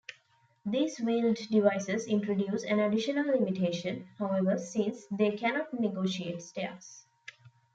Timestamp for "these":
0.65-0.97